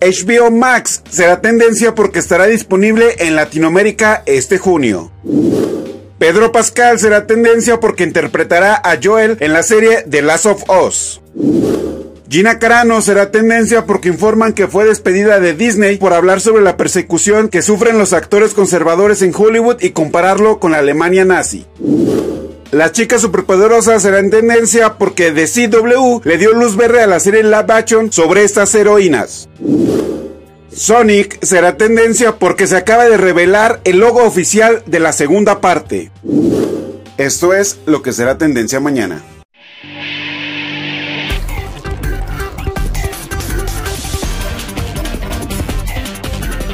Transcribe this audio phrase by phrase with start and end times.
[0.00, 5.12] HBO Max será tendencia porque estará disponible en Latinoamérica este junio.
[6.18, 11.20] Pedro Pascal será tendencia porque interpretará a Joel en la serie The Last of Us.
[12.30, 16.78] Gina Carano será tendencia porque informan que fue despedida de Disney por hablar sobre la
[16.78, 21.66] persecución que sufren los actores conservadores en Hollywood y compararlo con la Alemania nazi.
[22.70, 27.42] Las chicas superpoderosas serán tendencia porque The CW le dio luz verde a la serie
[27.42, 29.48] live action sobre estas heroínas.
[30.70, 36.10] Sonic será tendencia porque se acaba de revelar el logo oficial de la segunda parte.
[37.16, 39.22] Esto es lo que será tendencia mañana.